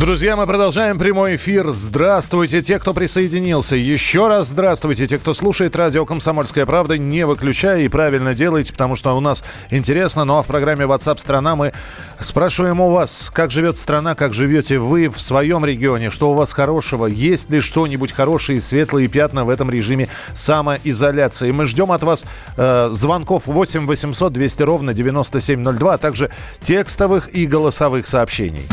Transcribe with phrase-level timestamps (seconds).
[0.00, 1.70] Друзья, мы продолжаем прямой эфир.
[1.70, 3.76] Здравствуйте, те, кто присоединился.
[3.76, 6.98] Еще раз здравствуйте, те, кто слушает радио «Комсомольская правда».
[6.98, 10.24] Не выключая и правильно делайте, потому что у нас интересно.
[10.24, 11.72] Ну а в программе WhatsApp страна мы
[12.18, 16.52] спрашиваем у вас, как живет страна, как живете вы в своем регионе, что у вас
[16.52, 21.52] хорошего, есть ли что-нибудь хорошее и светлые пятна в этом режиме самоизоляции.
[21.52, 22.26] Мы ждем от вас
[22.56, 26.30] э, звонков 8 800 200 ровно 9702, а также
[26.64, 28.66] текстовых и голосовых сообщений.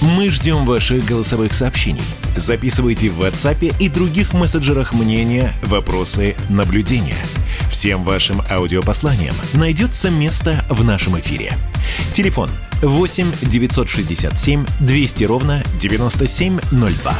[0.00, 2.02] Мы ждем ваших голосовых сообщений.
[2.36, 7.16] Записывайте в WhatsApp и других мессенджерах мнения, вопросы, наблюдения.
[7.68, 11.58] Всем вашим аудиопосланиям найдется место в нашем эфире.
[12.12, 12.48] Телефон
[12.80, 17.14] 8 967 200 ровно 9702.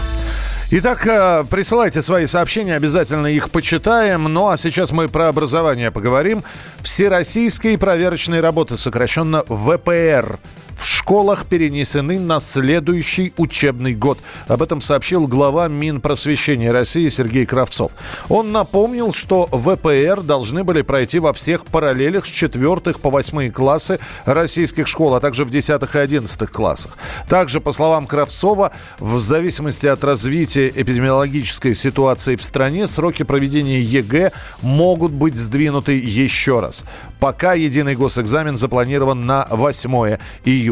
[0.71, 4.25] Итак, э, присылайте свои сообщения, обязательно их почитаем.
[4.25, 6.45] Ну а сейчас мы про образование поговорим.
[6.83, 10.39] Всероссийские проверочные работы, сокращенно ВПР,
[10.79, 14.19] в школах перенесены на следующий учебный год.
[14.47, 17.91] Об этом сообщил глава Минпросвещения России Сергей Кравцов.
[18.29, 23.99] Он напомнил, что ВПР должны были пройти во всех параллелях с 4 по 8 классы
[24.25, 26.97] российских школ, а также в 10 и 11 классах.
[27.29, 34.31] Также, по словам Кравцова, в зависимости от развития эпидемиологической ситуации в стране, сроки проведения ЕГЭ
[34.63, 36.85] могут быть сдвинуты еще раз.
[37.19, 40.68] Пока единый госэкзамен запланирован на 8 июня.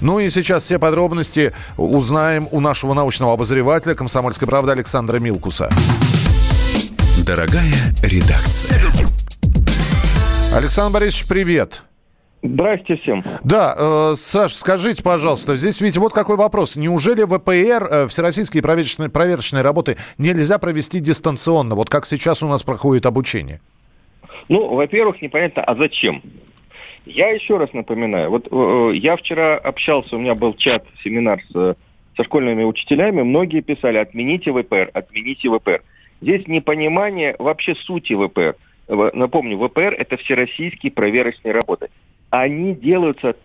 [0.00, 5.70] Ну и сейчас все подробности узнаем у нашего научного обозревателя «Комсомольской правды» Александра Милкуса.
[7.24, 8.80] Дорогая редакция.
[10.54, 11.82] Александр Борисович, привет.
[12.42, 13.24] Здрасте всем.
[13.42, 16.76] Да, э, Саш, скажите, пожалуйста, здесь ведь вот какой вопрос.
[16.76, 22.62] Неужели ВПР, э, всероссийские проверочные, проверочные работы, нельзя провести дистанционно, вот как сейчас у нас
[22.62, 23.60] проходит обучение?
[24.48, 26.22] Ну, во-первых, непонятно, а зачем?
[27.08, 31.76] Я еще раз напоминаю, вот э, я вчера общался, у меня был чат, семинар с,
[32.16, 35.82] со школьными учителями, многие писали, отмените ВПР, отмените ВПР.
[36.20, 38.56] Здесь непонимание вообще сути ВПР.
[38.88, 41.88] Напомню, ВПР– это всероссийские проверочные работы.
[42.28, 43.36] Они делаются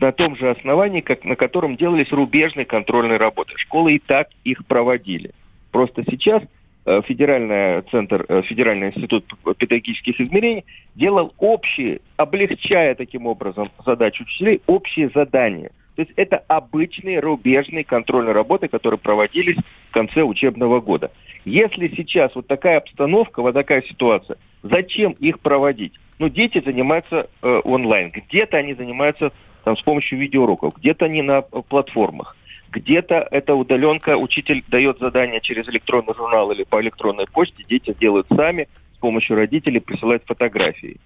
[0.00, 3.52] на том же основании, как, на котором делались рубежные контрольные работы.
[3.56, 5.32] Школы и так их проводили.
[5.70, 6.59] Просто сейчас– Э,
[7.02, 9.24] федеральный центр, э, Федеральный институт
[9.58, 10.64] педагогических измерений
[10.94, 15.70] делал общие, облегчая таким образом задачу учителей, общие задания.
[15.96, 19.58] То есть это обычные рубежные контрольные работы, которые проводились
[19.90, 21.10] в конце учебного года.
[21.44, 25.92] Если сейчас вот такая обстановка, вот такая ситуация, зачем их проводить?
[26.18, 29.32] Ну, дети занимаются э, онлайн, где-то они занимаются
[29.64, 32.36] там, с помощью видеоуроков, где-то они на платформах.
[32.70, 38.28] Где-то эта удаленка, учитель дает задание через электронный журнал или по электронной почте, дети делают
[38.34, 40.98] сами, с помощью родителей присылают фотографии.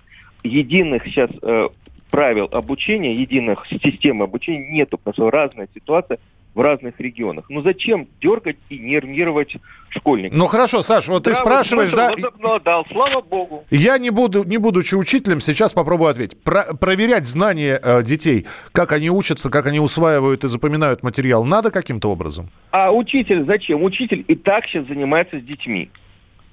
[0.42, 1.68] Единых сейчас э,
[2.10, 6.18] правил обучения, единых систем обучения нету, потому что разная ситуация
[6.54, 7.46] в разных регионах.
[7.48, 9.56] Ну зачем дергать и нервировать
[9.90, 10.36] школьников?
[10.36, 12.12] Ну хорошо, Саш, вот да, ты спрашиваешь, да?
[12.12, 13.64] Возобладал, слава богу.
[13.70, 16.40] Я не буду, не будучи учителем, сейчас попробую ответить.
[16.42, 21.70] Про, проверять знания э, детей, как они учатся, как они усваивают и запоминают материал, надо
[21.70, 22.50] каким-то образом?
[22.70, 23.82] А учитель зачем?
[23.82, 25.90] Учитель и так сейчас занимается с детьми.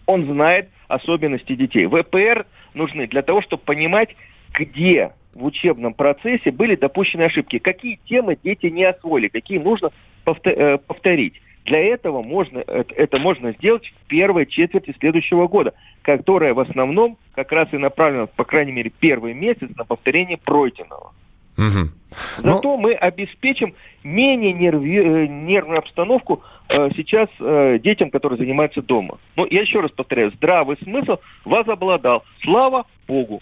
[0.08, 1.86] Он знает особенности детей.
[1.86, 4.10] ВПР нужны для того, чтобы понимать,
[4.54, 9.92] где в учебном процессе были допущены ошибки, какие темы дети не освоили, какие нужно
[10.26, 11.42] э, повторить.
[11.66, 17.18] Для этого можно, э, это можно сделать в первой четверти следующего года, которая в основном
[17.36, 21.14] как раз и направлена, по крайней мере, первый месяц на повторение пройденного.
[21.58, 21.90] Угу.
[22.38, 22.78] Зато ну...
[22.78, 24.98] мы обеспечим менее нерви...
[24.98, 29.20] Э, нервную обстановку э, сейчас э, детям, которые занимаются дома.
[29.36, 32.24] Но я еще раз повторяю, здравый смысл возобладал.
[32.42, 33.42] Слава Богу.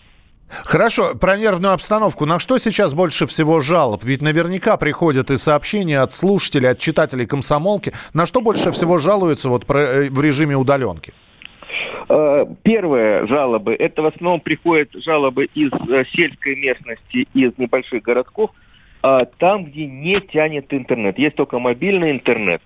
[0.49, 2.25] Хорошо, про нервную обстановку.
[2.25, 4.03] На что сейчас больше всего жалоб?
[4.03, 7.93] Ведь наверняка приходят и сообщения от слушателей, от читателей комсомолки.
[8.13, 11.13] На что больше всего жалуются вот э, в режиме удаленки?
[12.09, 18.49] Э, первые жалобы, это в основном приходят жалобы из э, сельской местности, из небольших городков,
[19.03, 21.19] а там, где не тянет интернет.
[21.19, 22.61] Есть только мобильный интернет.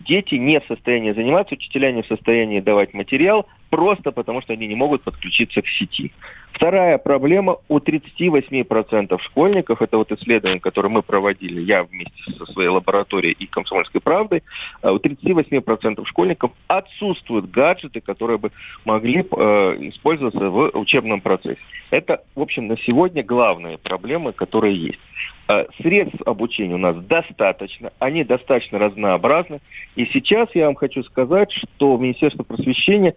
[0.00, 4.66] Дети не в состоянии заниматься, учителя не в состоянии давать материал, просто потому что они
[4.66, 6.12] не могут подключиться к сети.
[6.52, 12.68] Вторая проблема у 38% школьников, это вот исследование, которое мы проводили, я вместе со своей
[12.68, 14.42] лабораторией и комсомольской правдой,
[14.82, 18.50] а у 38% школьников отсутствуют гаджеты, которые бы
[18.84, 21.60] могли э, использоваться в учебном процессе.
[21.90, 24.98] Это, в общем, на сегодня главные проблемы, которые есть.
[25.50, 29.60] Э, средств обучения у нас достаточно, они достаточно разнообразны.
[29.96, 33.14] И сейчас я вам хочу сказать, что Министерство просвещения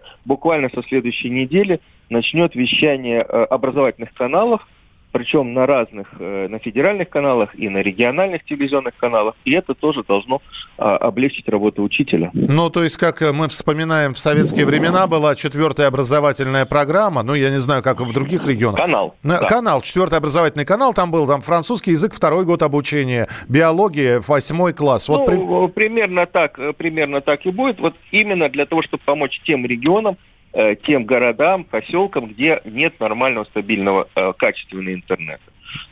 [0.73, 1.79] со следующей недели
[2.09, 4.65] начнет вещание э, образовательных каналов
[5.11, 10.03] причем на разных, э, на федеральных каналах и на региональных телевизионных каналах, и это тоже
[10.03, 10.41] должно
[10.77, 12.31] а, облегчить работу учителя.
[12.33, 17.49] Ну, то есть, как мы вспоминаем, в советские времена была четвертая образовательная программа, ну, я
[17.49, 18.79] не знаю, как в других регионах.
[18.79, 19.15] Канал.
[19.23, 19.39] Да.
[19.39, 25.09] Канал, четвертый образовательный канал, там был там французский язык, второй год обучения, биология, восьмой класс.
[25.09, 25.73] Вот ну, при...
[25.73, 27.79] примерно так, примерно так и будет.
[27.79, 30.17] Вот именно для того, чтобы помочь тем регионам,
[30.53, 35.43] Э, тем городам, поселкам, где нет нормального, стабильного, э, качественного интернета.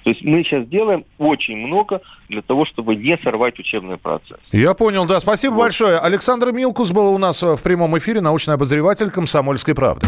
[0.03, 4.37] То есть мы сейчас делаем очень много для того, чтобы не сорвать учебный процесс.
[4.51, 5.21] Я понял, да.
[5.21, 5.63] Спасибо вот.
[5.63, 5.97] большое.
[5.99, 10.07] Александр Милкус был у нас э, в прямом эфире, научный обозреватель «Комсомольской правды».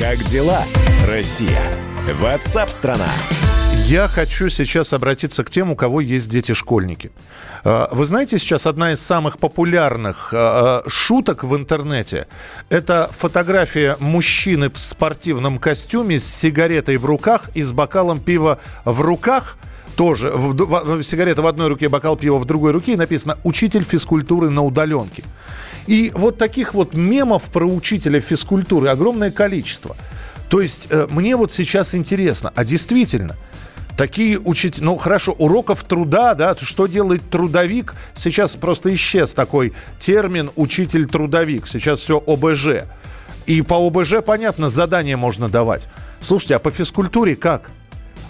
[0.00, 0.64] Как дела,
[1.06, 1.62] Россия?
[2.20, 3.06] Ватсап-страна!
[3.86, 7.10] Я хочу сейчас обратиться к тем, у кого есть дети-школьники.
[7.64, 12.26] А, вы знаете, сейчас одна из самых популярных а, а, шуток в интернете–
[12.70, 19.00] это фотография мужчины в спортивном костюме с сигаретой в руках и с бокалом пива в
[19.00, 19.58] руках–
[19.96, 23.84] тоже в, в, сигарета в одной руке, бокал пива в другой руке, и написано «Учитель
[23.84, 25.22] физкультуры на удаленке».
[25.86, 29.96] И вот таких вот мемов про учителя физкультуры огромное количество.
[30.48, 33.36] То есть э, мне вот сейчас интересно, а действительно–
[33.96, 37.94] Такие учителя, ну хорошо, уроков труда, да, что делает трудовик?
[38.14, 41.66] Сейчас просто исчез такой термин учитель-трудовик.
[41.66, 42.86] Сейчас все ОБЖ.
[43.46, 45.88] И по ОБЖ, понятно, задания можно давать.
[46.20, 47.70] Слушайте, а по физкультуре как?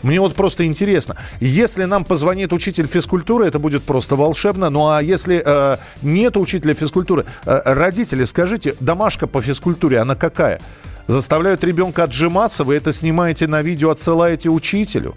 [0.03, 1.17] Мне вот просто интересно.
[1.41, 4.69] Если нам позвонит учитель физкультуры, это будет просто волшебно.
[4.69, 10.61] Ну а если э, нет учителя физкультуры, э, родители, скажите, домашка по физкультуре, она какая?
[11.06, 15.14] Заставляют ребенка отжиматься, вы это снимаете на видео, отсылаете учителю.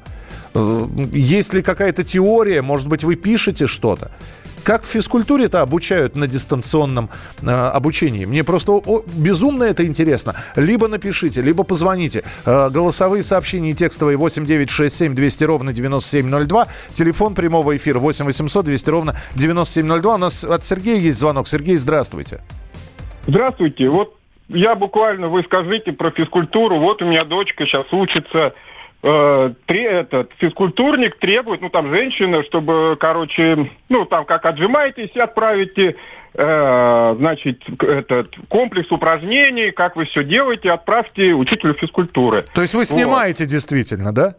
[0.56, 2.62] Э, есть ли какая-то теория?
[2.62, 4.12] Может быть, вы пишете что-то?
[4.64, 7.12] Как в физкультуре-то обучают на дистанционном
[7.44, 8.26] э, обучении?
[8.26, 10.36] Мне просто о, безумно это интересно.
[10.56, 12.24] Либо напишите, либо позвоните.
[12.48, 16.68] Э, голосовые сообщения и текстовые 8967 200 ровно 9702.
[16.94, 20.16] Телефон прямого эфира 8 800 200 ровно 9702.
[20.16, 21.48] У нас от Сергея есть звонок.
[21.48, 22.42] Сергей, здравствуйте.
[23.28, 23.90] Здравствуйте.
[23.90, 24.16] Вот
[24.48, 26.80] я буквально, вы скажите про физкультуру.
[26.80, 28.54] Вот у меня дочка сейчас учится
[29.06, 35.96] э, этот физкультурник требует, ну там женщина, чтобы, короче, ну там как отжимаетесь и отправите,
[36.34, 42.46] э, значит, этот комплекс упражнений, как вы все делаете, отправьте учителю физкультуры.
[42.54, 43.52] То есть вы снимаете вот.
[43.52, 44.36] действительно, да?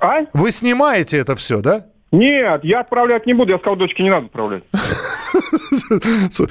[0.00, 0.20] А?
[0.34, 1.86] Вы снимаете это все, да?
[2.10, 3.52] Нет, я отправлять не буду.
[3.52, 4.64] Я сказал, дочке не надо отправлять.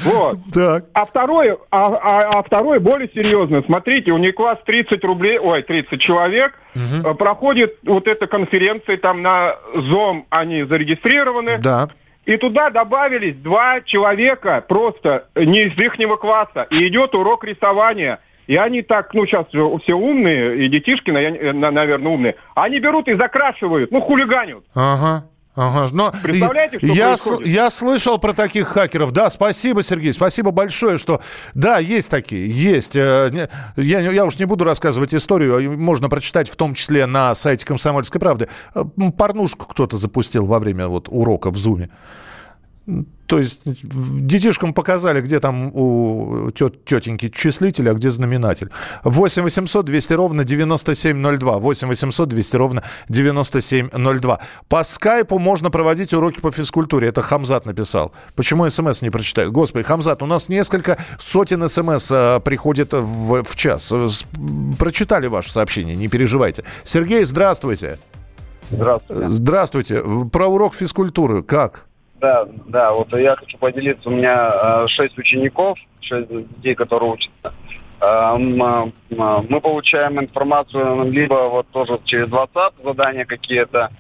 [0.06, 0.38] Вот.
[0.54, 0.86] Так.
[0.94, 3.64] А второе, а, а, а второе более серьезно.
[3.66, 6.54] Смотрите, у них класс 30 рублей, ой, 30 человек.
[7.04, 7.16] Угу.
[7.16, 11.60] Проходит вот эта конференция, там на ЗОМ они зарегистрированы.
[11.60, 11.90] Да.
[12.26, 16.68] И туда добавились два человека просто не из ихнего класса.
[16.70, 18.20] И идет урок рисования.
[18.48, 23.92] И они так, ну, сейчас все умные, и детишки, наверное, умные, они берут и закрашивают,
[23.92, 24.64] ну, хулиганят.
[24.74, 25.26] Ага.
[25.60, 27.48] Ага, но Представляете, что я, происходит?
[27.48, 29.12] я слышал про таких хакеров.
[29.12, 31.20] Да, спасибо, Сергей, спасибо большое, что...
[31.56, 32.96] Да, есть такие, есть.
[32.96, 37.34] Э, я, я уж не буду рассказывать историю, а можно прочитать в том числе на
[37.34, 38.50] сайте «Комсомольской правды».
[38.76, 38.84] Э,
[39.18, 41.90] порнушку кто-то запустил во время вот урока в Зуме.
[43.28, 48.70] То есть детишкам показали, где там у тет, тетеньки числитель, а где знаменатель.
[49.04, 51.60] 8 800 200 ровно 9702.
[51.60, 54.40] 8 800 200 ровно 9702.
[54.70, 57.10] По скайпу можно проводить уроки по физкультуре.
[57.10, 58.14] Это Хамзат написал.
[58.36, 59.52] Почему смс не прочитает?
[59.52, 63.94] Господи, Хамзат, у нас несколько сотен смс а, приходит в, в час.
[64.80, 66.64] Прочитали ваше сообщение, не переживайте.
[66.86, 68.00] Сергей, здравствуйте.
[68.70, 69.28] Здравствуйте.
[69.28, 70.04] Здравствуйте.
[70.32, 71.44] Про урок физкультуры.
[71.44, 71.87] Как?
[72.20, 74.10] Да, да, вот я хочу поделиться.
[74.10, 77.54] У меня э, шесть учеников, шесть детей, которые учатся.
[78.02, 83.92] Э, мы получаем информацию либо вот тоже через WhatsApp задания какие-то,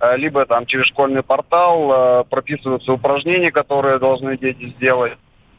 [0.00, 5.14] э, либо там через школьный портал прописываются упражнения, которые должны дети сделать.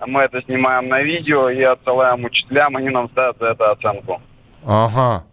[0.05, 4.21] Мы это снимаем на видео и отсылаем учителям, они нам ставят за это оценку.
[4.65, 5.23] Ага.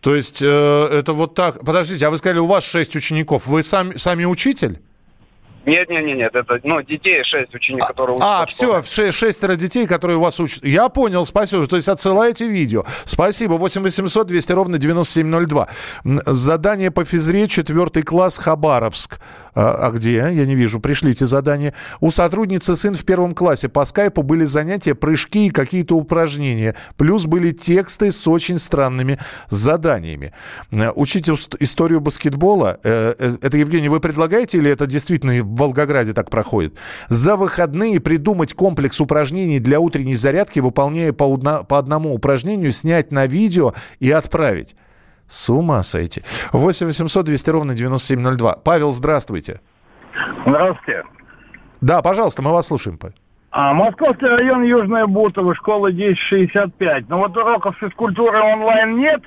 [0.00, 1.64] То есть э, это вот так.
[1.64, 3.46] Подождите, а вы сказали, у вас шесть учеников.
[3.46, 4.80] Вы сами, сами учитель?
[5.64, 8.42] Нет, нет, нет, нет, это, ну, детей шесть учеников, которые учатся.
[8.42, 10.64] А, все, ше- шестеро детей, которые у вас учат.
[10.64, 11.66] Я понял, спасибо.
[11.66, 12.84] То есть отсылаете видео.
[13.04, 13.54] Спасибо.
[13.54, 15.68] 8 800 200 ровно 9702.
[16.26, 19.20] Задание по физре, четвертый класс, Хабаровск.
[19.54, 20.14] А, а где?
[20.16, 20.80] Я не вижу.
[20.80, 21.74] Пришлите задание.
[22.00, 23.68] У сотрудницы сын в первом классе.
[23.68, 26.74] По скайпу были занятия, прыжки и какие-то упражнения.
[26.96, 29.18] Плюс были тексты с очень странными
[29.50, 30.32] заданиями.
[30.72, 32.80] Э, учите историю баскетбола.
[32.82, 36.76] Э, э, это, Евгений, вы предлагаете или это действительно в Волгограде так проходит?
[37.08, 41.38] За выходные придумать комплекс упражнений для утренней зарядки, выполняя по,
[41.78, 44.74] одному упражнению, снять на видео и отправить.
[45.28, 46.22] С ума сойти.
[46.52, 48.56] 8 800 200 ровно 9702.
[48.64, 49.60] Павел, здравствуйте.
[50.46, 51.04] Здравствуйте.
[51.80, 52.98] Да, пожалуйста, мы вас слушаем.
[53.50, 57.08] А, Московский район Южная Бутово, школа 1065.
[57.08, 59.22] Ну вот уроков физкультуры онлайн нет,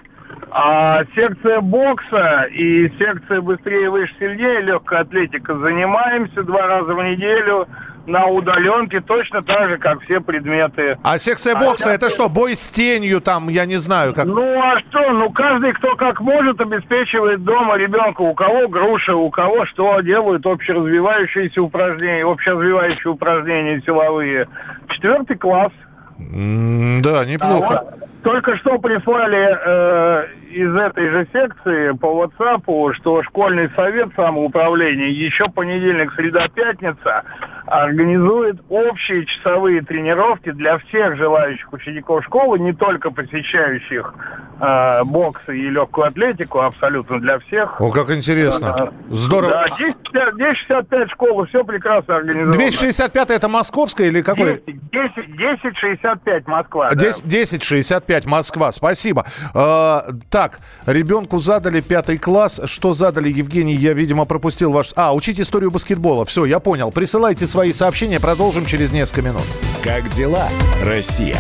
[0.52, 7.68] а секция бокса и секция быстрее, выше, сильнее, легкая атлетика занимаемся два раза в неделю
[8.08, 10.98] на удаленке точно так же, как все предметы.
[11.04, 14.26] А секция бокса, а это что, бой с тенью там, я не знаю, как...
[14.26, 18.22] Ну, а что, ну, каждый, кто как может, обеспечивает дома ребенка.
[18.22, 24.48] У кого груша, у кого что делают общеразвивающиеся упражнения, общеразвивающие упражнения силовые.
[24.90, 25.72] Четвертый класс.
[26.18, 27.80] Да, неплохо.
[27.80, 34.10] А вот только что прислали э, из этой же секции по WhatsApp, что школьный совет
[34.16, 37.24] самоуправления еще понедельник, среда, пятница
[37.66, 44.14] организует общие часовые тренировки для всех желающих учеников школы, не только посещающих
[44.60, 47.82] э, бокс и легкую атлетику, абсолютно для всех.
[47.82, 48.94] О, как интересно.
[49.10, 49.52] Здорово.
[49.52, 52.54] Да, 1065 школы, все прекрасно организовано.
[52.54, 54.62] 265 это московская или какой?
[54.66, 56.90] 10, 10, 1065 Москва.
[56.90, 57.28] 10, да.
[57.28, 59.26] 1065 Москва, спасибо.
[59.56, 60.45] Э, так,
[60.86, 62.62] ребенку задали пятый класс.
[62.66, 63.76] Что задали, Евгений?
[63.76, 64.94] Я, видимо, пропустил ваш...
[64.96, 66.26] А, учить историю баскетбола.
[66.26, 66.92] Все, я понял.
[66.92, 68.20] Присылайте свои сообщения.
[68.20, 69.46] Продолжим через несколько минут.
[69.84, 70.50] Как дела,
[70.82, 71.38] Россия?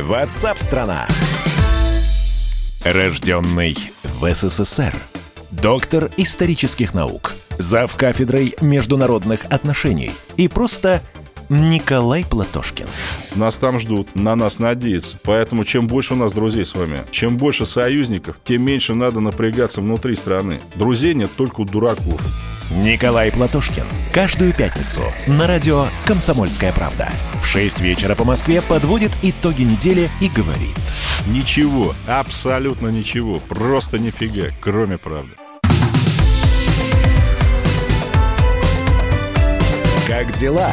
[0.00, 1.06] Ватсап-страна!
[2.84, 3.76] Рожденный
[4.20, 4.94] в СССР.
[5.50, 7.32] Доктор исторических наук.
[7.58, 10.12] Зав кафедрой международных отношений.
[10.36, 11.02] И просто
[11.48, 12.86] Николай Платошкин.
[13.34, 15.18] Нас там ждут, на нас надеются.
[15.22, 19.80] Поэтому чем больше у нас друзей с вами, чем больше союзников, тем меньше надо напрягаться
[19.80, 20.60] внутри страны.
[20.74, 22.20] Друзей нет только у дураков.
[22.70, 23.84] Николай Платошкин.
[24.12, 27.08] Каждую пятницу на радио «Комсомольская правда».
[27.40, 30.76] В 6 вечера по Москве подводит итоги недели и говорит.
[31.28, 35.32] Ничего, абсолютно ничего, просто нифига, кроме правды.
[40.08, 40.72] Как дела,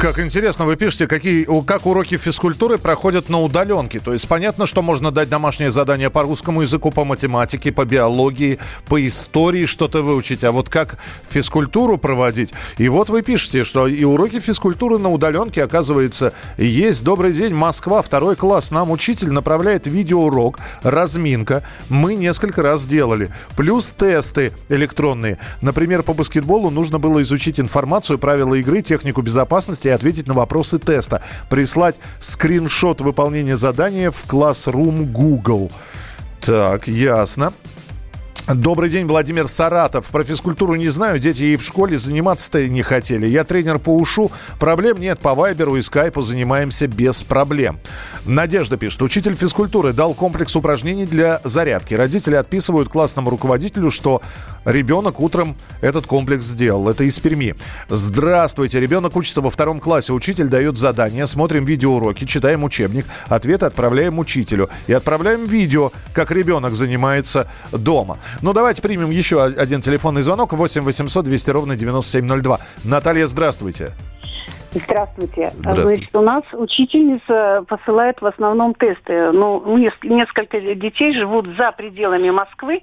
[0.00, 4.00] Как интересно, вы пишете, какие, как уроки физкультуры проходят на удаленке.
[4.00, 8.58] То есть понятно, что можно дать домашнее задание по русскому языку, по математике, по биологии,
[8.86, 10.42] по истории что-то выучить.
[10.42, 10.96] А вот как
[11.28, 12.54] физкультуру проводить?
[12.78, 17.04] И вот вы пишете, что и уроки физкультуры на удаленке, оказывается, есть.
[17.04, 18.70] Добрый день, Москва, второй класс.
[18.70, 21.62] Нам учитель направляет видеоурок, разминка.
[21.90, 23.30] Мы несколько раз делали.
[23.54, 25.36] Плюс тесты электронные.
[25.60, 30.78] Например, по баскетболу нужно было изучить информацию, правила игры, технику безопасности, и ответить на вопросы
[30.78, 31.22] теста.
[31.48, 35.70] Прислать скриншот выполнения задания в Classroom Google.
[36.40, 37.52] Так, ясно.
[38.54, 40.06] Добрый день, Владимир Саратов.
[40.06, 43.26] Про физкультуру не знаю, дети и в школе заниматься-то не хотели.
[43.26, 47.78] Я тренер по ушу, проблем нет, по Вайберу и Скайпу занимаемся без проблем.
[48.24, 51.94] Надежда пишет, учитель физкультуры дал комплекс упражнений для зарядки.
[51.94, 54.20] Родители отписывают классному руководителю, что
[54.64, 56.88] ребенок утром этот комплекс сделал.
[56.88, 57.54] Это из Перми.
[57.88, 64.18] Здравствуйте, ребенок учится во втором классе, учитель дает задания, смотрим видеоуроки, читаем учебник, ответы отправляем
[64.18, 68.18] учителю и отправляем видео, как ребенок занимается дома.
[68.42, 70.52] Ну, давайте примем еще один телефонный звонок.
[70.52, 72.60] 8 800 200 ровно 9702.
[72.84, 73.92] Наталья, здравствуйте.
[74.72, 75.50] Здравствуйте.
[75.54, 75.94] Здравствуйте.
[75.94, 79.32] Значит, у нас учительница посылает в основном тесты.
[79.32, 82.82] Ну, несколько детей живут за пределами Москвы,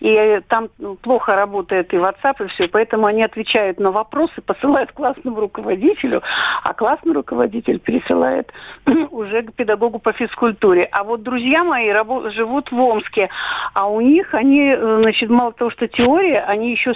[0.00, 0.68] и там
[1.00, 2.68] плохо работает и WhatsApp, и все.
[2.68, 6.22] Поэтому они отвечают на вопросы, посылают классному руководителю,
[6.62, 8.52] а классный руководитель пересылает
[9.10, 10.84] уже к педагогу по физкультуре.
[10.92, 11.92] А вот друзья мои
[12.30, 13.30] живут в Омске,
[13.72, 16.94] а у них они, значит, мало того, что теория, они еще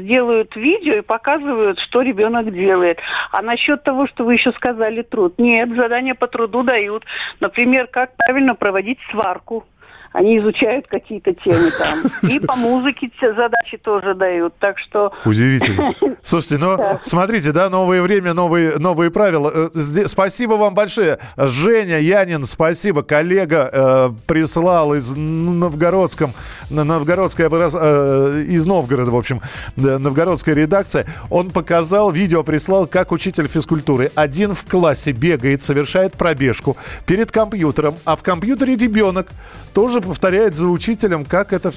[0.00, 2.98] сделают видео и показывают, что ребенок делает.
[3.32, 5.38] А насчет насчет того, что вы еще сказали, труд.
[5.38, 7.04] Нет, задания по труду дают.
[7.40, 9.64] Например, как правильно проводить сварку
[10.12, 11.98] они изучают какие-то темы там.
[12.30, 15.12] И по музыке задачи тоже дают, так что...
[15.24, 15.94] Удивительно.
[16.22, 19.70] Слушайте, ну, смотрите, да, новое время, новые, новые правила.
[19.74, 21.18] Э, спасибо вам большое.
[21.36, 23.02] Женя Янин, спасибо.
[23.02, 26.32] Коллега э, прислал из Новгородском,
[26.70, 29.40] Новгородская, э, из Новгорода, в общем,
[29.76, 31.06] новгородская редакция.
[31.30, 34.10] Он показал, видео прислал, как учитель физкультуры.
[34.14, 39.28] Один в классе бегает, совершает пробежку перед компьютером, а в компьютере ребенок
[39.74, 41.72] тоже повторяет за учителем, как это...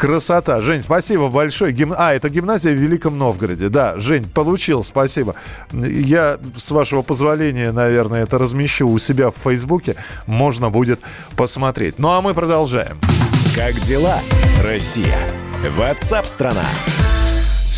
[0.00, 0.62] Красота.
[0.62, 1.74] Жень, спасибо большое.
[1.74, 1.92] Гим...
[1.94, 3.68] А, это гимназия в Великом Новгороде.
[3.68, 5.34] Да, Жень, получил, спасибо.
[5.72, 9.96] Я, с вашего позволения, наверное, это размещу у себя в Фейсбуке.
[10.26, 11.00] Можно будет
[11.36, 11.98] посмотреть.
[11.98, 12.98] Ну, а мы продолжаем.
[13.54, 14.20] Как дела,
[14.64, 15.18] Россия?
[15.76, 16.64] Ватсап-страна!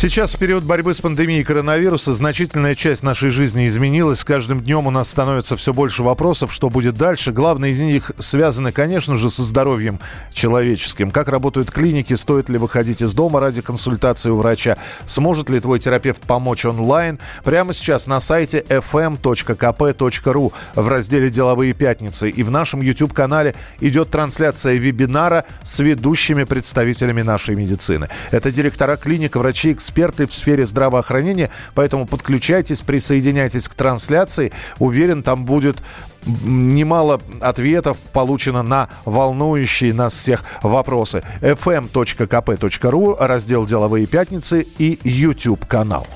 [0.03, 4.19] Сейчас в период борьбы с пандемией коронавируса значительная часть нашей жизни изменилась.
[4.19, 7.31] С каждым днем у нас становится все больше вопросов, что будет дальше.
[7.31, 10.01] Главные из них связаны, конечно же, со здоровьем
[10.33, 11.09] человеческим.
[11.09, 15.79] Как работают клиники, стоит ли выходить из дома ради консультации у врача, сможет ли твой
[15.79, 17.17] терапевт помочь онлайн.
[17.45, 24.73] Прямо сейчас на сайте fm.kp.ru в разделе «Деловые пятницы» и в нашем YouTube-канале идет трансляция
[24.73, 28.09] вебинара с ведущими представителями нашей медицины.
[28.31, 34.51] Это директора клиник, врачи, эксперты, эксперты в сфере здравоохранения, поэтому подключайтесь, присоединяйтесь к трансляции.
[34.79, 35.77] Уверен, там будет
[36.25, 41.23] немало ответов получено на волнующие нас всех вопросы.
[41.41, 46.07] fm.kp.ru, раздел «Деловые пятницы» и YouTube-канал.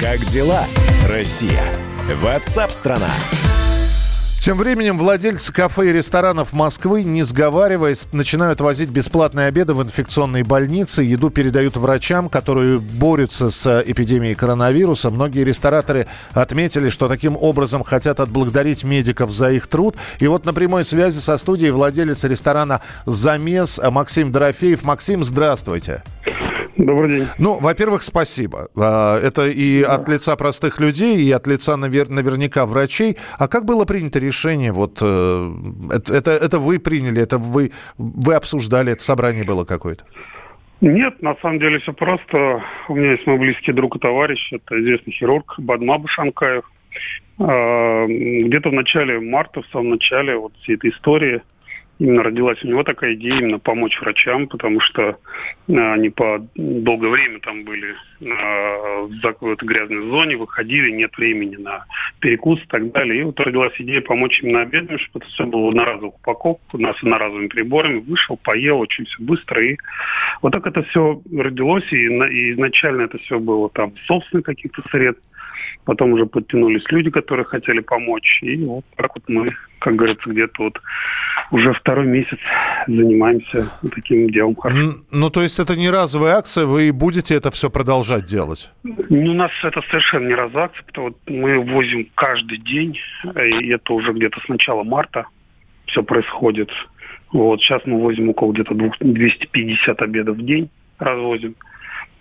[0.00, 0.64] Как дела,
[1.08, 1.64] Россия?
[2.22, 3.10] Ватсап-страна!
[4.48, 10.42] Тем временем владельцы кафе и ресторанов Москвы, не сговариваясь, начинают возить бесплатные обеды в инфекционные
[10.42, 11.02] больницы.
[11.02, 15.10] Еду передают врачам, которые борются с эпидемией коронавируса.
[15.10, 19.96] Многие рестораторы отметили, что таким образом хотят отблагодарить медиков за их труд.
[20.18, 24.82] И вот на прямой связи со студией владелец ресторана «Замес» Максим Дорофеев.
[24.82, 26.02] Максим, здравствуйте.
[26.76, 27.26] Добрый день.
[27.38, 28.68] Ну, во-первых, спасибо.
[28.76, 33.16] А, это и от лица простых людей, и от лица навер- наверняка врачей.
[33.38, 34.72] А как было принято решение?
[34.72, 35.50] Вот э,
[35.90, 40.04] это, это вы приняли, это вы, вы обсуждали, это собрание было какое-то?
[40.80, 42.62] Нет, на самом деле все просто.
[42.88, 46.64] У меня есть мой близкий друг и товарищ, это известный хирург Бадма Башанкаев.
[47.40, 51.42] А, где-то в начале марта, в самом начале вот всей этой истории–
[51.98, 55.18] именно родилась у него такая идея именно помочь врачам, потому что
[55.68, 61.56] а, они по долгое время там были а, в какой-то грязной зоне, выходили, нет времени
[61.56, 61.84] на
[62.20, 63.20] перекус и так далее.
[63.20, 66.74] И вот родилась идея помочь им на обедами, чтобы это все было в одноразовых упаковках,
[66.74, 67.98] у нас одноразовыми приборами.
[68.00, 69.64] Вышел, поел очень все быстро.
[69.64, 69.76] И
[70.42, 71.90] вот так это все родилось.
[71.92, 75.22] И изначально это все было там собственных каких-то средств.
[75.84, 78.40] Потом уже подтянулись люди, которые хотели помочь.
[78.42, 80.80] И вот так вот мы, как говорится, где-то вот
[81.50, 82.38] уже второй месяц
[82.86, 84.54] занимаемся таким делом.
[84.56, 84.92] Хорошо.
[85.12, 88.70] Ну, то есть это не разовая акция, вы будете это все продолжать делать?
[88.82, 92.98] Ну, у нас это совершенно не разовая акция, потому что мы возим каждый день,
[93.34, 95.26] и это уже где-то с начала марта
[95.86, 96.70] все происходит.
[97.32, 101.54] Вот сейчас мы возим около где-то 250 обедов в день, развозим.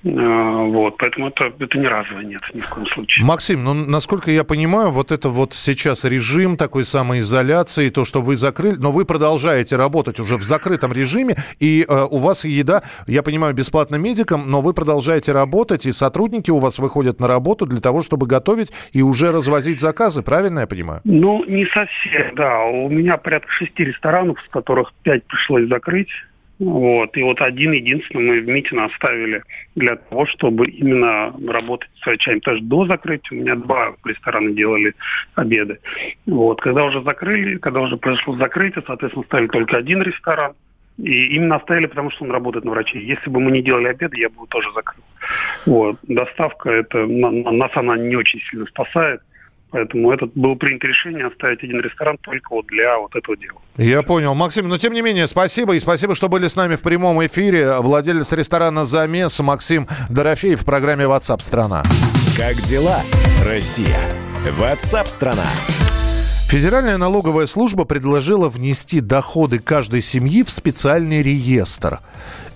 [0.04, 3.26] Э, вот, поэтому это, это не разово, нет, ни в коем случае.
[3.26, 8.38] Максим, ну, насколько я понимаю, вот это вот сейчас режим такой самоизоляции, то, что вы
[8.38, 13.24] закрыли, но вы продолжаете работать уже в закрытом режиме, и э, у вас еда, я
[13.24, 17.82] понимаю, бесплатно медикам, но вы продолжаете работать, и сотрудники у вас выходят на работу для
[17.82, 21.02] того, чтобы готовить и уже развозить заказы, правильно я понимаю?
[21.06, 22.64] Ну, не совсем, да.
[22.66, 26.10] У меня порядка шести ресторанов, с которых пять пришлось закрыть.
[26.60, 27.16] Вот.
[27.16, 29.44] И вот один единственный мы в Митино оставили
[29.76, 32.42] для того, чтобы именно работать с врачами.
[32.44, 34.94] Даже до закрытия у меня два ресторана делали
[35.36, 35.80] обеды.
[36.26, 36.62] Вот.
[36.62, 40.54] Когда уже закрыли, когда уже произошло закрытие, соответственно, ставили только один ресторан.
[40.98, 43.04] И именно оставили, потому что он работает на врачей.
[43.04, 45.04] Если бы мы не делали обеды, я бы его тоже закрыл.
[45.68, 46.00] Вот.
[46.08, 49.22] Доставка, это нас она не очень сильно спасает.
[49.70, 53.60] Поэтому это было принято решение оставить один ресторан только вот для вот этого дела.
[53.78, 54.34] Я понял.
[54.34, 55.76] Максим, но тем не менее, спасибо.
[55.76, 57.78] И спасибо, что были с нами в прямом эфире.
[57.80, 61.84] Владелец ресторана «Замес» Максим Дорофеев в программе WhatsApp страна
[62.38, 63.02] Как дела,
[63.46, 64.00] Россия?
[64.46, 65.44] WhatsApp страна
[66.48, 72.00] Федеральная налоговая служба предложила внести доходы каждой семьи в специальный реестр.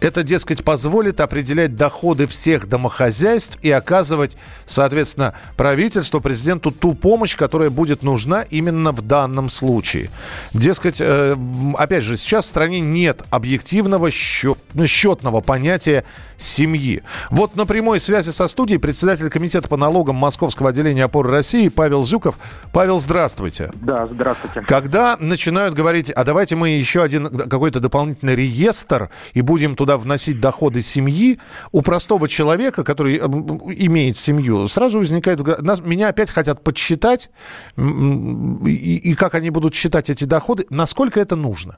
[0.01, 4.35] Это, дескать, позволит определять доходы всех домохозяйств и оказывать,
[4.65, 10.09] соответственно, правительству, президенту ту помощь, которая будет нужна именно в данном случае.
[10.53, 11.37] Дескать, э,
[11.77, 16.03] опять же, сейчас в стране нет объективного счет, ну, счетного понятия
[16.37, 17.03] семьи.
[17.29, 22.03] Вот на прямой связи со студией председатель комитета по налогам Московского отделения опоры России Павел
[22.03, 22.39] Зюков.
[22.73, 23.69] Павел, здравствуйте.
[23.75, 24.61] Да, здравствуйте.
[24.61, 29.97] Когда начинают говорить, а давайте мы еще один какой-то дополнительный реестр и будем туда туда
[29.97, 31.39] вносить доходы семьи,
[31.71, 35.39] у простого человека, который имеет семью, сразу возникает...
[35.85, 37.29] Меня опять хотят подсчитать,
[37.77, 41.77] и, и как они будут считать эти доходы, насколько это нужно?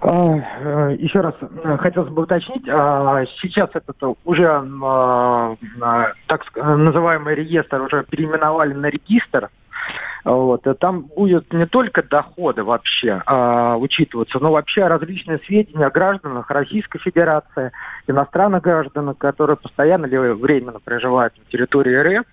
[0.00, 4.46] А, э, Еще раз э, хотелось бы уточнить, а, сейчас этот уже
[4.82, 5.56] а,
[6.26, 9.48] так называемый реестр уже переименовали на регистр,
[10.28, 10.66] вот.
[10.66, 16.50] И там будет не только доходы вообще а, учитываться, но вообще различные сведения о гражданах
[16.50, 17.72] Российской Федерации,
[18.06, 22.26] иностранных гражданах, которые постоянно или временно проживают на территории РФ.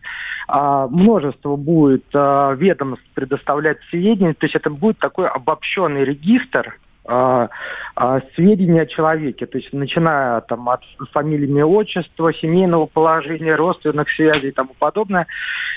[0.49, 7.47] А, множество будет а, ведомств предоставлять сведения, то есть это будет такой обобщенный регистр, э,
[7.95, 14.09] э, сведения о человеке, то есть начиная там от фамилии, имя, отчества, семейного положения, родственных
[14.11, 15.27] связей и тому подобное.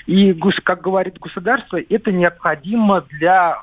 [0.07, 3.62] И, как говорит государство, это необходимо для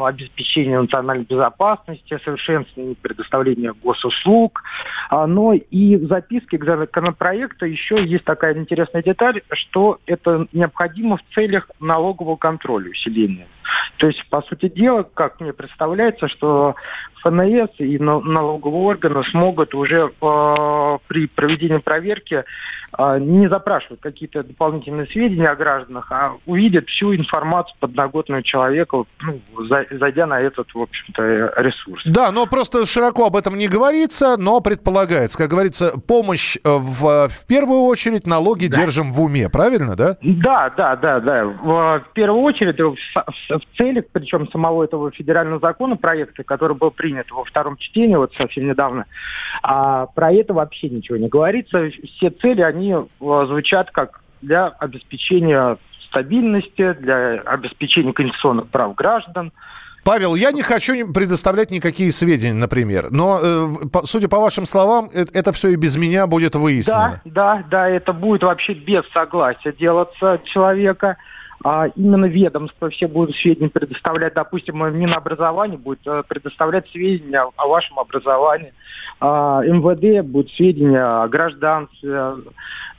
[0.00, 4.62] обеспечения национальной безопасности, совершенствования предоставления госуслуг.
[5.10, 11.16] А, но и в записке к законопроекту еще есть такая интересная деталь, что это необходимо
[11.16, 13.48] в целях налогового контроля усиления.
[13.98, 16.74] То есть, по сути дела, как мне представляется, что
[17.26, 22.44] ФНС и налоговые органы смогут уже э, при проведении проверки
[22.96, 29.64] э, не запрашивать какие-то дополнительные сведения о гражданах, а увидят всю информацию подноготную человека, ну,
[29.64, 32.02] за, зайдя на этот, в общем-то, ресурс.
[32.04, 35.38] Да, но просто широко об этом не говорится, но предполагается.
[35.38, 38.80] Как говорится, помощь э, в, в первую очередь налоги да.
[38.80, 40.16] держим в уме, правильно, да?
[40.22, 41.44] Да, да, да, да.
[41.44, 42.76] В, в первую очередь
[43.58, 48.32] в, целях, причем самого этого федерального закона проекта, который был принят во втором чтении, вот
[48.34, 49.06] совсем недавно,
[49.62, 51.90] а про это вообще ничего не говорится.
[52.16, 59.52] Все цели, они э, звучат как для обеспечения стабильности, для обеспечения конституционных прав граждан,
[60.06, 63.68] Павел, я не хочу предоставлять никакие сведения, например, но, э,
[64.04, 67.20] судя по вашим словам, э, это все и без меня будет выяснено.
[67.24, 71.16] Да, да, да, это будет вообще без согласия делаться человека
[71.64, 77.98] а именно ведомства все будут сведения предоставлять, допустим, Минобразование будет э, предоставлять сведения о вашем
[77.98, 78.72] образовании,
[79.20, 82.34] а МВД будет сведения о гражданстве,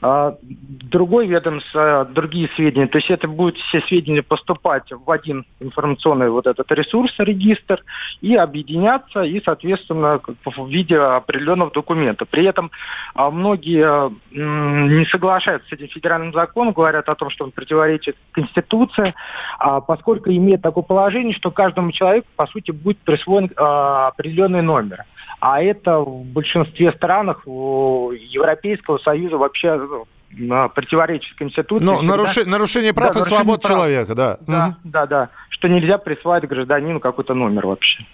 [0.00, 2.86] а другой ведомство, другие сведения.
[2.86, 7.82] То есть это будут все сведения поступать в один информационный вот этот ресурс, регистр,
[8.20, 12.24] и объединяться, и, соответственно, в виде определенного документа.
[12.24, 12.70] При этом
[13.14, 18.47] а, многие не соглашаются с этим федеральным законом, говорят о том, что он противоречит Конституции,
[19.58, 25.04] а, поскольку имеет такое положение, что каждому человеку, по сути, будет присвоен определенный номер.
[25.40, 29.80] А это в большинстве странах Европейского Союза вообще
[30.74, 31.84] противоречит Конституции.
[31.84, 32.36] Ну, наруш...
[32.44, 33.72] нарушение прав да, и свобод прав.
[33.72, 34.38] человека, да.
[34.46, 34.76] Да, угу.
[34.84, 35.28] да, да.
[35.48, 38.04] Что нельзя присваивать гражданину какой-то номер вообще.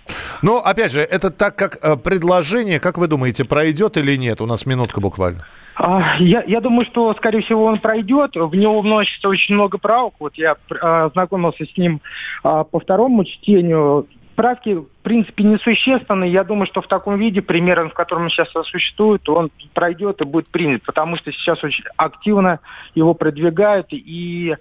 [0.42, 4.40] Ну, опять же, это так как э, предложение, как вы думаете, пройдет или нет?
[4.40, 5.44] У нас минутка буквально.
[5.76, 8.32] А, я, я думаю, что, скорее всего, он пройдет.
[8.34, 10.14] В него вносится очень много правок.
[10.20, 12.00] Вот я а, знакомился с ним
[12.42, 14.06] а, по второму чтению
[14.36, 16.24] правки, в принципе, несущественны.
[16.24, 20.24] Я думаю, что в таком виде, примерно, в котором он сейчас существует, он пройдет и
[20.24, 22.58] будет принят, потому что сейчас очень активно
[22.96, 24.56] его продвигают и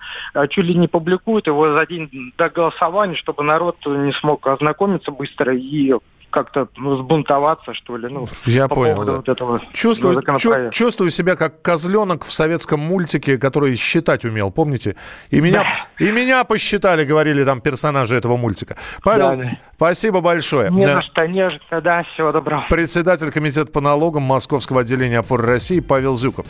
[0.49, 5.56] чуть ли не публикуют его за день до голосования, чтобы народ не смог ознакомиться быстро
[5.56, 5.93] и
[6.34, 8.08] как-то ну, сбунтоваться, что ли.
[8.10, 9.15] Ну, Я по понял, да.
[9.17, 14.96] вот этого чувствую, чу- чувствую себя как козленок в советском мультике, который считать умел, помните?
[15.30, 15.63] И меня,
[16.00, 16.06] да.
[16.06, 18.76] и меня посчитали, говорили там персонажи этого мультика.
[19.04, 19.60] Павел, да, да.
[19.76, 20.72] спасибо большое.
[20.72, 20.96] Не да.
[20.96, 22.65] за что, не за да, всего доброго.
[22.69, 26.46] Председатель комитета по налогам Московского отделения опоры России Павел Зюков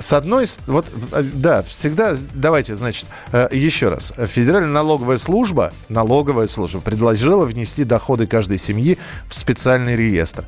[0.00, 0.86] с одной, вот,
[1.34, 4.12] да, всегда, давайте, значит, э, еще раз.
[4.16, 10.44] Федеральная налоговая служба, налоговая служба предложила внести доходы каждой семьи в специальный реестр.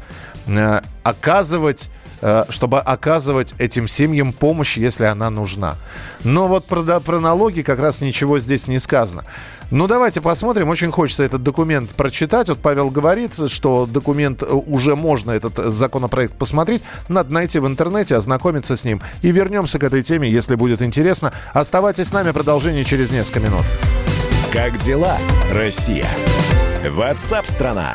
[0.46, 2.01] Э, оказывать Э,
[2.50, 5.76] чтобы оказывать этим семьям помощь, если она нужна.
[6.24, 9.24] Но вот про, про налоги как раз ничего здесь не сказано.
[9.72, 10.68] Ну, давайте посмотрим.
[10.68, 12.50] Очень хочется этот документ прочитать.
[12.50, 16.82] Вот Павел говорит, что документ э, уже можно, этот законопроект посмотреть.
[17.08, 19.00] Надо найти в интернете, ознакомиться с ним.
[19.22, 21.32] И вернемся к этой теме, если будет интересно.
[21.54, 23.64] Оставайтесь с нами, продолжение через несколько минут.
[24.52, 25.16] Как дела,
[25.50, 26.06] Россия?
[26.86, 27.94] Ватсап-страна!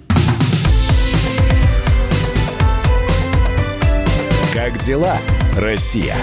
[4.53, 5.17] Как дела,
[5.57, 6.15] Россия?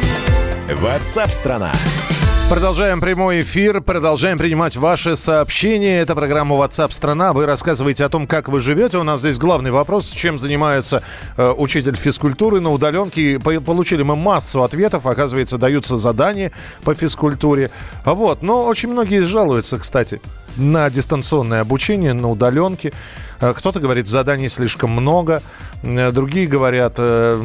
[0.69, 1.73] Ватсап-страна!
[1.73, 2.09] страна
[2.49, 6.01] Продолжаем прямой эфир, продолжаем принимать ваши сообщения.
[6.01, 7.35] Это программа WhatsApp страна.
[7.35, 8.97] Вы рассказываете о том, как вы живете.
[8.97, 11.03] У нас здесь главный вопрос, чем занимается
[11.37, 13.38] э, учитель физкультуры на удаленке.
[13.38, 15.05] По- получили мы массу ответов.
[15.05, 16.51] Оказывается, даются задания
[16.85, 17.71] по физкультуре.
[18.07, 18.43] Вот.
[18.43, 20.23] Но очень многие жалуются, кстати,
[20.59, 22.92] на дистанционное обучение, на удаленке.
[23.40, 25.42] Э, Кто-то говорит, заданий слишком много.
[25.83, 27.37] Э, Другие говорят, э,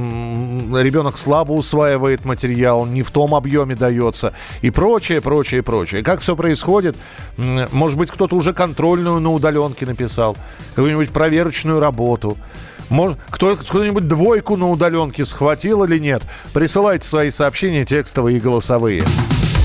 [0.82, 4.34] ребенок слабо усваивает материал, не в том объеме дается.
[4.62, 6.04] И прочее, прочее, прочее.
[6.04, 6.96] Как все происходит?
[7.38, 10.36] Может быть, кто-то уже контрольную на удаленке написал,
[10.76, 12.38] какую-нибудь проверочную работу.
[12.90, 16.22] Может, кто, кто-нибудь двойку на удаленке схватил или нет?
[16.54, 19.04] Присылайте свои сообщения текстовые и голосовые.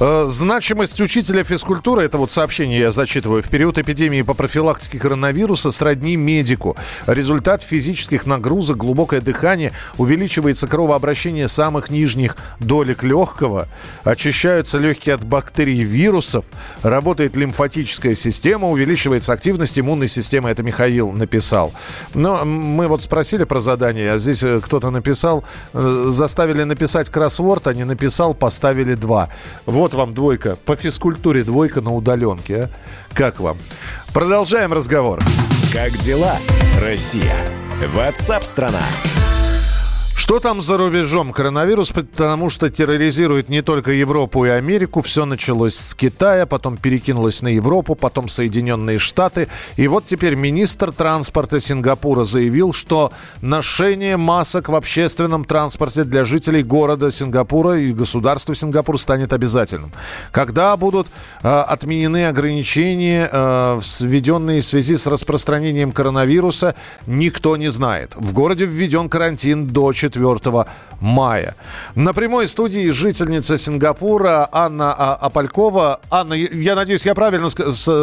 [0.00, 5.70] Э, Значимость учителя физкультуры, это вот сообщение я зачитываю, в период эпидемии по профилактике коронавируса
[5.70, 6.74] сродни медику.
[7.06, 13.68] Результат физических нагрузок, глубокое дыхание, увеличивается кровообращение самых нижних долек легкого,
[14.02, 16.46] очищаются легкие от бактерий и вирусов,
[16.82, 20.48] работает лимфатическая система, увеличивается активность иммунной системы.
[20.48, 21.72] Это Михаил написал.
[22.14, 27.66] Но мы вот спросили про задание, а здесь э, кто-то написал, э, заставили написать кроссворд,
[27.66, 29.28] а не написал, поставили два.
[29.66, 30.56] Вот вам двойка.
[30.64, 32.64] По физкультуре двойка на удаленке.
[32.64, 32.70] А?
[33.14, 33.56] Как вам?
[34.12, 35.20] Продолжаем разговор.
[35.72, 36.36] Как дела,
[36.80, 37.36] Россия?
[37.94, 38.82] Ватсап-страна!
[40.20, 41.32] Что там за рубежом?
[41.32, 45.00] Коронавирус, потому что терроризирует не только Европу и Америку.
[45.00, 49.48] Все началось с Китая, потом перекинулось на Европу, потом Соединенные Штаты.
[49.78, 56.62] И вот теперь министр транспорта Сингапура заявил, что ношение масок в общественном транспорте для жителей
[56.62, 59.90] города Сингапура и государства Сингапур станет обязательным.
[60.32, 61.06] Когда будут
[61.42, 66.74] э, отменены ограничения, э, введенные в связи с распространением коронавируса,
[67.06, 68.14] никто не знает.
[68.16, 70.09] В городе введен карантин до 4
[71.00, 71.54] мая.
[71.94, 76.00] На прямой студии жительница Сингапура Анна А- Апалькова.
[76.10, 77.48] Анна, я- надеюсь, я правильно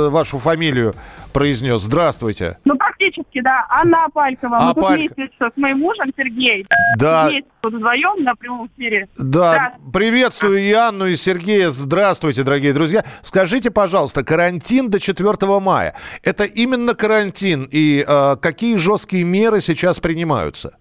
[0.10, 0.96] вашу фамилию
[1.34, 1.82] произнес.
[1.82, 2.58] Здравствуйте.
[2.66, 3.66] Ну, практически, да.
[3.70, 4.58] Анна Апалькова.
[4.60, 6.66] Мы тут Апальк- вместе с моим мужем Сергей.
[6.98, 7.28] Да.
[7.28, 9.08] Вместе тут вдвоем на прямом эфире.
[9.18, 11.70] Да, приветствую и Анну, и Сергея.
[11.70, 13.04] Здравствуйте, дорогие друзья.
[13.22, 15.94] Скажите, пожалуйста, карантин до 4 мая.
[16.24, 20.76] Это именно карантин и э, какие жесткие меры сейчас принимаются?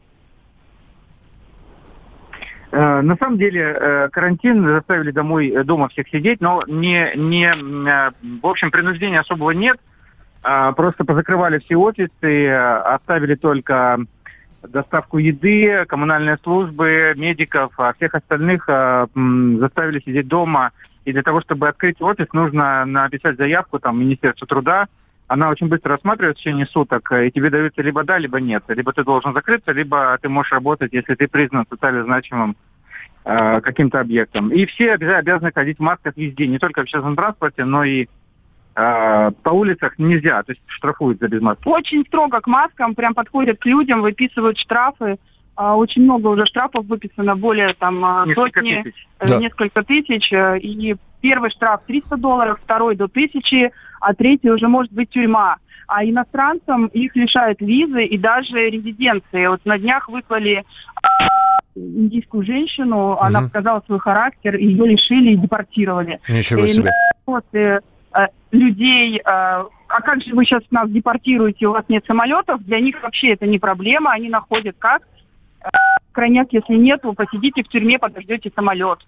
[2.77, 7.51] Э, На самом деле э, карантин заставили домой э, дома всех сидеть, но не, не
[8.43, 9.79] в общем принуждения особого нет.
[10.43, 13.99] А, Просто позакрывали все офисы, оставили только
[14.62, 20.73] доставку еды, коммунальные службы, медиков, а всех остальных заставили сидеть дома.
[21.05, 24.87] И для того, чтобы открыть офис, нужно написать заявку там в Министерство труда.
[25.29, 28.62] Она очень быстро рассматривается в течение суток, э, и тебе даются либо да, либо нет.
[28.69, 32.57] Либо ты должен закрыться, либо ты можешь работать, если ты признан социально значимым
[33.25, 34.51] э, каким-то объектом.
[34.51, 38.07] И все обяза- обязаны ходить в масках везде, не только в общественном транспорте, но и
[38.77, 41.67] э, по улицах нельзя, то есть штрафуют за без маски.
[41.67, 45.17] Очень строго к маскам, прям подходят к людям, выписывают штрафы.
[45.59, 49.09] А, Очень много уже штрафов выписано, более там а, Несколько сотни, тысяч.
[49.21, 49.39] э, Да.
[49.39, 50.31] несколько тысяч.
[50.33, 55.57] э, И первый штраф 300 долларов, второй до 1000, а третий уже может быть тюрьма.
[55.88, 59.46] А иностранцам их лишают визы и даже резиденции.
[59.46, 60.64] Вот на днях выслали
[61.02, 61.29] а,
[61.76, 66.20] индийскую женщину, она показала свой характер, ее лишили и депортировали.
[66.29, 66.90] Ничего И себе.
[67.26, 67.81] вот, э,
[68.14, 72.81] э, людей, э, а как же вы сейчас нас депортируете, у вас нет самолетов, для
[72.81, 75.02] них вообще это не проблема, они находят как.
[75.61, 75.68] Э,
[76.12, 78.98] Крайняк, если нет, вы посидите в тюрьме, подождете самолет.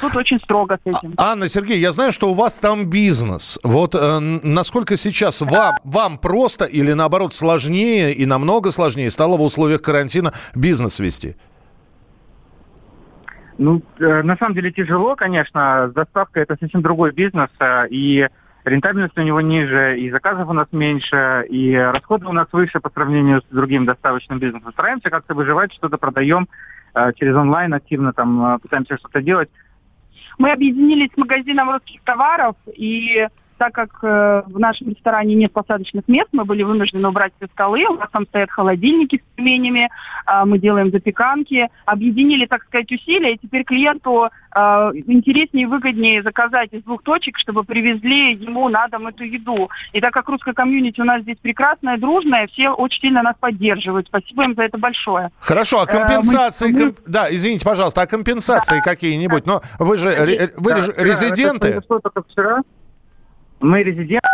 [0.00, 1.14] Тут очень строго с этим.
[1.18, 3.58] Анна, Сергей, я знаю, что у вас там бизнес.
[3.62, 9.42] Вот э, насколько сейчас вам, вам просто или наоборот сложнее и намного сложнее стало в
[9.42, 11.36] условиях карантина бизнес вести?
[13.58, 15.90] Ну, э, на самом деле тяжело, конечно.
[15.94, 18.28] Доставка это совсем другой бизнес, э, и
[18.64, 22.90] рентабельность у него ниже, и заказов у нас меньше, и расходы у нас выше по
[22.90, 24.72] сравнению с другим доставочным бизнесом.
[24.72, 26.48] Стараемся как-то выживать, что-то продаем
[26.94, 29.50] э, через онлайн активно, там э, пытаемся что-то делать.
[30.38, 33.26] Мы объединились с магазином русских товаров, и
[33.58, 37.84] так как э, в нашем ресторане нет посадочных мест, мы были вынуждены убрать все столы,
[37.88, 39.88] у нас там стоят холодильники с пельменями,
[40.26, 44.58] э, мы делаем запеканки, объединили, так сказать, усилия, и теперь клиенту э,
[45.06, 49.68] интереснее и выгоднее заказать из двух точек, чтобы привезли ему на дом эту еду.
[49.92, 54.06] И так как русская комьюнити у нас здесь прекрасная, дружная, все очень сильно нас поддерживают.
[54.06, 55.30] Спасибо им за это большое.
[55.40, 56.72] Хорошо, а Э, компенсации...
[56.72, 59.46] мы- комп- Да, извините, пожалуйста, а компенсации какие-нибудь?
[59.46, 61.68] Но вы же, ре- вы же Да, резиденты?
[61.68, 62.62] это произошло только вчера.
[63.60, 64.26] Мы резиденты,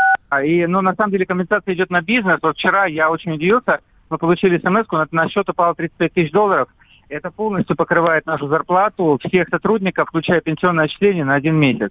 [0.45, 2.39] и, ну, на самом деле компенсация идет на бизнес.
[2.43, 6.69] Вот вчера я очень удивился, мы получили смс на, на счет упало 35 тысяч долларов.
[7.09, 11.91] Это полностью покрывает нашу зарплату всех сотрудников, включая пенсионное отчисление на один месяц.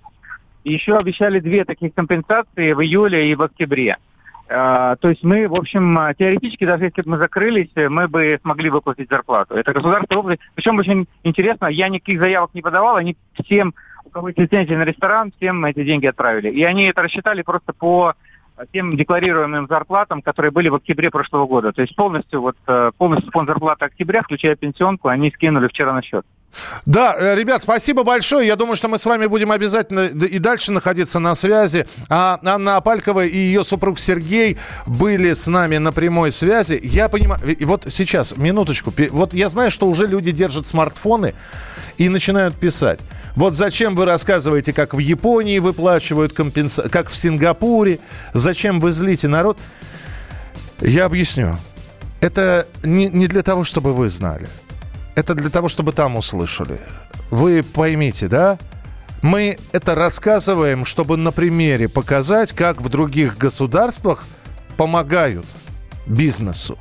[0.64, 3.98] Еще обещали две таких компенсации в июле и в октябре.
[4.50, 8.40] А, То есть мы, в общем, а, теоретически, даже если бы мы закрылись, мы бы
[8.42, 9.56] смогли выплатить зарплату.
[9.56, 10.38] Это государство.
[10.56, 13.74] Причем очень интересно, я никаких заявок не подавал, они всем,
[14.28, 16.50] есть лицензия на ресторан, всем эти деньги отправили.
[16.50, 18.14] И они это рассчитали просто по
[18.72, 21.72] тем декларируемым зарплатам, которые были в октябре прошлого года.
[21.72, 26.02] То есть полностью, вот, э, полностью фонд зарплаты октября, включая пенсионку, они скинули вчера на
[26.02, 26.26] счет.
[26.86, 28.48] Да, э, ребят, спасибо большое.
[28.48, 31.88] Я думаю, что мы с вами будем обязательно и дальше находиться на связи.
[32.10, 36.80] А Анна Апалькова и ее супруг Сергей были с нами на прямой связи.
[36.84, 38.94] Я понимаю, вот сейчас, минуточку.
[39.12, 41.34] Вот я знаю, что уже люди держат смартфоны
[41.98, 43.00] и начинают писать.
[43.36, 48.00] Вот зачем вы рассказываете, как в Японии выплачивают компенсацию, как в Сингапуре,
[48.34, 49.58] зачем вы злите народ?
[50.82, 51.56] Я объясню.
[52.22, 54.48] Это не, не для того, чтобы вы знали.
[55.16, 56.80] Это для того, чтобы там услышали.
[57.30, 58.58] Вы поймите, да?
[59.22, 64.26] Мы это рассказываем, чтобы на примере показать, как в других государствах
[64.76, 65.46] помогают
[66.06, 66.78] бизнесу.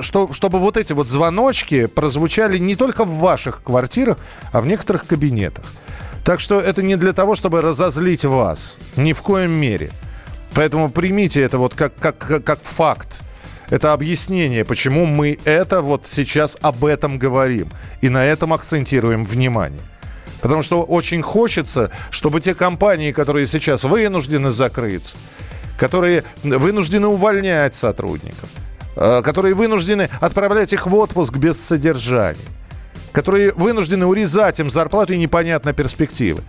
[0.00, 4.18] Что, чтобы вот эти вот звоночки прозвучали не только в ваших квартирах,
[4.52, 5.64] а в некоторых кабинетах.
[6.24, 8.78] Так что это не для того, чтобы разозлить вас.
[8.96, 9.92] Ни в коем мере.
[10.54, 13.20] Поэтому примите это вот как, как, как факт.
[13.70, 17.68] Это объяснение, почему мы это вот сейчас об этом говорим.
[18.00, 19.80] И на этом акцентируем внимание.
[20.42, 25.16] Потому что очень хочется, чтобы те компании, которые сейчас вынуждены закрыться,
[25.78, 28.48] которые вынуждены увольнять сотрудников,
[28.96, 32.38] э, которые вынуждены отправлять их в отпуск без содержания,
[33.12, 36.42] которые вынуждены урезать им зарплату и непонятно перспективы.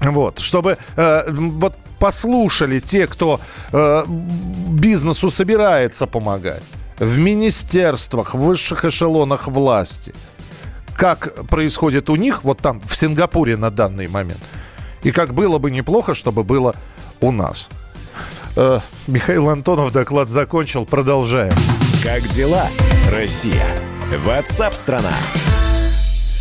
[0.00, 3.40] Вот, чтобы э, вот послушали те, кто
[3.72, 6.62] э, бизнесу собирается помогать
[6.98, 10.14] в министерствах, в высших эшелонах власти,
[10.94, 14.40] как происходит у них, вот там, в Сингапуре на данный момент,
[15.02, 16.74] и как было бы неплохо, чтобы было
[17.20, 17.68] у нас.
[18.56, 21.54] Э, Михаил Антонов доклад закончил, продолжаем.
[22.02, 22.68] Как дела,
[23.10, 23.66] Россия?
[24.24, 25.12] Ватсап-страна!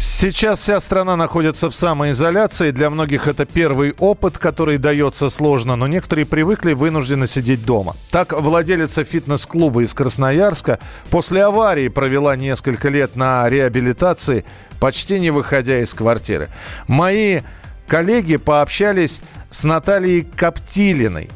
[0.08, 2.70] Сейчас вся страна находится в самоизоляции.
[2.70, 7.96] Для многих это первый опыт, который дается сложно, но некоторые привыкли вынуждены сидеть дома.
[8.12, 10.78] Так, владелица фитнес-клуба из Красноярска
[11.10, 14.46] после аварии провела несколько лет на реабилитации,
[14.80, 16.50] почти не выходя из квартиры.
[16.88, 17.42] Мои
[17.88, 21.32] коллеги пообщались с Натальей Коптилиной.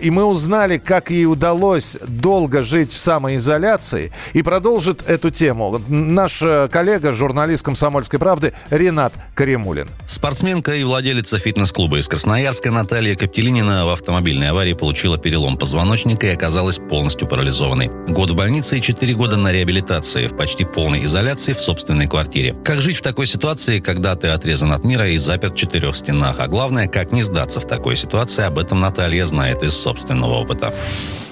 [0.00, 4.12] И мы узнали, как ей удалось долго жить в самоизоляции.
[4.32, 9.88] И продолжит эту тему наш э, коллега, журналист «Комсомольской правды» Ренат Каримулин.
[10.06, 16.34] Спортсменка и владелица фитнес-клуба из Красноярска Наталья Коптелинина в автомобильной аварии получила перелом позвоночника и
[16.34, 17.90] оказалась полностью парализованной.
[18.08, 22.54] Год в больнице и 4 года на реабилитации в почти полной изоляции в собственной квартире.
[22.64, 26.36] Как жить в такой ситуации, когда ты отрезан от мира и заперт в четырех стенах?
[26.38, 30.74] А главное, как не сдаться в такой ситуации, об этом Наталья знает из собственного опыта.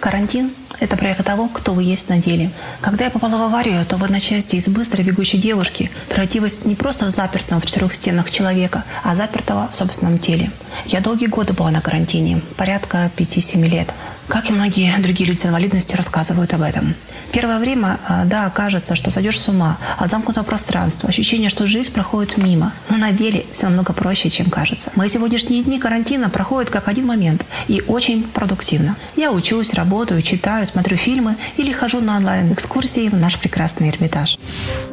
[0.01, 2.51] Карантин– это проект того, кто вы есть на деле.
[2.81, 7.07] Когда я попала в аварию, то в одночасье из быстрой бегущей девушки превратилась не просто
[7.07, 10.51] в запертого в четырех стенах человека, а запертого в собственном теле.
[10.87, 13.95] Я долгие годы была на карантине, порядка 5-7 лет.
[14.27, 16.95] Как и многие другие люди с инвалидностью рассказывают об этом.
[17.33, 21.91] Первое время, а, да, кажется, что сойдешь с ума от замкнутого пространства, ощущение, что жизнь
[21.91, 22.73] проходит мимо.
[22.91, 24.93] Но на деле все намного проще, чем кажется.
[24.97, 28.97] Мои сегодняшние дни карантина проходят как один момент и очень продуктивно.
[29.17, 34.39] Я учусь, работаю, читаю, смотрю фильмы или хожу на онлайн-экскурсии в наш прекрасный Эрмитаж.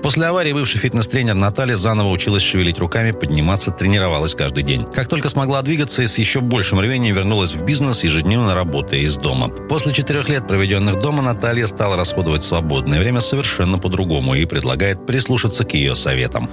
[0.02, 4.86] После аварии бывший фитнес-тренер Наталья заново училась шевелить руками, подниматься, тренировалась каждый день.
[4.94, 9.18] Как только смогла двигаться и с еще большим рвением вернулась в бизнес, ежедневно работая из
[9.18, 9.50] дома.
[9.50, 15.64] После четырех лет, проведенных дома, Наталья стала расходовать свободное время совершенно по-другому и предлагает прислушаться
[15.64, 16.50] к ее советам.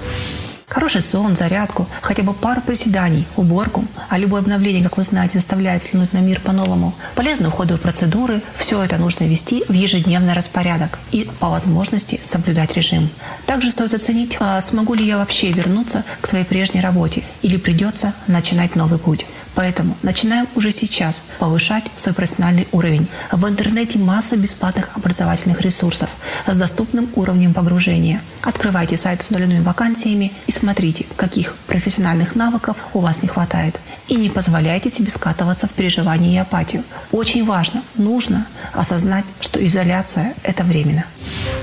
[0.69, 3.85] Хороший сон, зарядку, хотя бы пару приседаний, уборку.
[4.09, 6.93] А любое обновление, как вы знаете, заставляет взглянуть на мир по-новому.
[7.15, 13.09] Полезные уходовые процедуры– все это нужно ввести в ежедневный распорядок и, по возможности, соблюдать режим.
[13.47, 18.13] Также стоит оценить, а смогу ли я вообще вернуться к своей прежней работе или придется
[18.27, 19.25] начинать новый путь.
[19.57, 23.09] Поэтому начинаем уже сейчас повышать свой профессиональный уровень.
[23.33, 26.11] В интернете масса бесплатных образовательных ресурсов
[26.47, 28.23] с доступным уровнем погружения.
[28.43, 33.81] Открывайте сайт с удаленными вакансиями и смотрите, каких профессиональных навыков у вас не хватает.
[34.09, 36.85] И не позволяйте себе скатываться в переживание и апатию.
[37.11, 41.05] Очень важно, нужно осознать, что изоляция– это временно.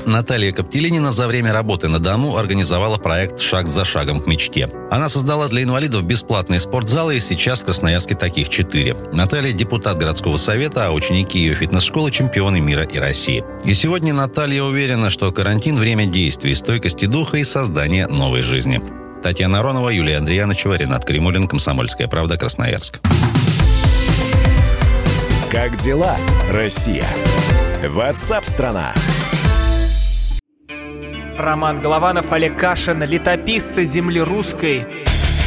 [0.06, 4.70] Наталья Коптелинина за время работы на дому организовала проект «Шаг за шагом к мечте».
[4.92, 8.96] Она создала для инвалидов бесплатные спортзалы, и сейчас в Красноярске таких четыре.
[9.12, 13.44] Наталья– депутат городского совета, а ученики ее фитнес-школы– чемпионы мира и России.
[13.66, 18.82] И сегодня Наталья уверена, что карантин– время действий, стойкости духа и создания новой жизни.
[19.22, 23.02] Татьяна Аронова, Юлия Андреяночева, Ренат Кремулин, «Комсомольская правда», Красноярск.
[25.52, 26.16] Как дела,
[26.50, 27.06] Россия?
[27.86, 28.94] Ватсап-страна!
[31.38, 34.88] Роман Голованов, Олег Кашин, летописцы земли русской.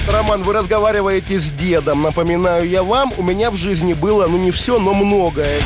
[0.09, 2.03] Роман, вы разговариваете с дедом.
[2.03, 5.61] Напоминаю я вам, у меня в жизни было, ну не все, но многое.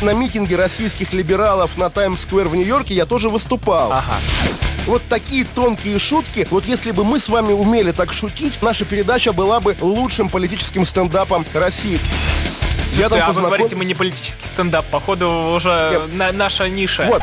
[0.00, 3.92] На митинге российских либералов на Таймс-сквер в Нью-Йорке я тоже выступал.
[3.92, 4.14] Ага.
[4.86, 9.32] Вот такие тонкие шутки, вот если бы мы с вами умели так шутить, наша передача
[9.32, 12.00] была бы лучшим политическим стендапом России.
[12.96, 13.34] Я там а познаком...
[13.34, 14.86] вы говорите, мы не политический стендап.
[14.86, 17.06] Походу, уже на, наша ниша.
[17.06, 17.22] Вот.